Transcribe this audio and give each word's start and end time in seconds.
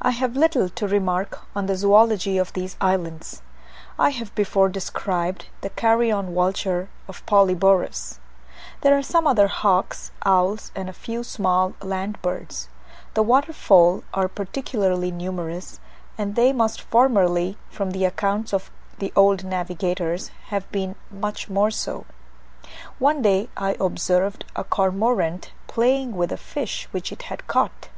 I 0.00 0.10
have 0.10 0.36
little 0.36 0.68
to 0.68 0.86
remark 0.86 1.40
on 1.56 1.66
the 1.66 1.74
zoology 1.74 2.38
of 2.38 2.52
these 2.52 2.76
islands. 2.80 3.42
have 3.98 4.32
before 4.36 4.68
described 4.68 5.46
the 5.60 5.70
carrion 5.70 6.32
vulture 6.36 6.88
of 7.08 7.26
Polyborus. 7.26 8.20
There 8.82 8.96
are 8.96 9.02
some 9.02 9.26
other 9.26 9.48
hawks, 9.48 10.12
owls, 10.24 10.70
and 10.76 10.88
a 10.88 10.92
few 10.92 11.24
small 11.24 11.74
land 11.82 12.22
birds. 12.22 12.68
The 13.14 13.24
water 13.24 13.52
fowl 13.52 14.04
are 14.14 14.28
particularly 14.28 15.10
numerous, 15.10 15.80
and 16.16 16.36
they 16.36 16.52
must 16.52 16.80
formerly, 16.80 17.58
from 17.72 17.90
the 17.90 18.04
accounts 18.04 18.54
of 18.54 18.70
the 19.00 19.12
old 19.16 19.42
navigators, 19.42 20.28
have 20.50 20.70
been 20.70 20.94
much 21.10 21.48
more 21.48 21.72
so. 21.72 22.06
One 23.00 23.20
day 23.22 23.48
I 23.56 23.74
observed 23.80 24.44
a 24.54 24.62
cormorant 24.62 25.50
playing 25.66 26.14
with 26.14 26.30
a 26.30 26.36
fish 26.36 26.86
which 26.92 27.10
it 27.10 27.22
had 27.22 27.48
caught. 27.48 27.88